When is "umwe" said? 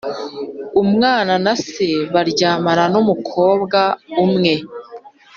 4.23-4.53